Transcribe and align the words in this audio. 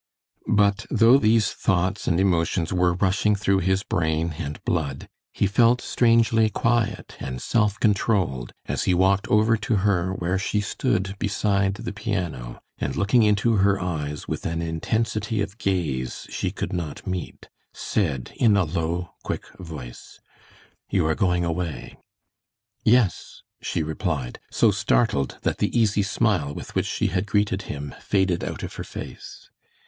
But 0.47 0.87
though 0.89 1.19
these 1.19 1.51
thoughts 1.51 2.07
and 2.07 2.19
emotions 2.19 2.73
were 2.73 2.95
rushing 2.95 3.35
through 3.35 3.59
his 3.59 3.83
brain 3.83 4.33
and 4.39 4.59
blood, 4.65 5.07
he 5.31 5.45
felt 5.45 5.79
strangely 5.79 6.49
quiet 6.49 7.15
and 7.19 7.39
self 7.39 7.79
controlled 7.79 8.51
as 8.65 8.85
he 8.85 8.95
walked 8.95 9.27
over 9.27 9.57
to 9.57 9.75
her 9.85 10.11
where 10.11 10.39
she 10.39 10.59
stood 10.59 11.15
beside 11.19 11.75
the 11.75 11.93
piano, 11.93 12.61
and 12.79 12.95
looking 12.95 13.21
into 13.21 13.57
her 13.57 13.79
eyes 13.79 14.27
with 14.27 14.43
an 14.47 14.59
intensity 14.59 15.39
of 15.39 15.59
gaze 15.59 16.25
she 16.31 16.49
could 16.49 16.73
not 16.73 17.05
meet, 17.05 17.47
said, 17.71 18.33
in 18.37 18.57
a 18.57 18.63
low, 18.63 19.11
quick 19.23 19.45
voice: 19.59 20.19
"You 20.89 21.05
are 21.05 21.13
going 21.13 21.45
away?" 21.45 21.95
"Yes," 22.83 23.43
she 23.61 23.83
replied, 23.83 24.39
so 24.49 24.71
startled 24.71 25.37
that 25.43 25.59
the 25.59 25.79
easy 25.79 26.01
smile 26.01 26.55
with 26.55 26.73
which 26.73 26.87
she 26.87 27.09
had 27.09 27.27
greeted 27.27 27.61
him 27.69 27.93
faded 28.01 28.43
out 28.43 28.63
of 28.63 28.73
her 28.77 28.83
face. 28.83 29.51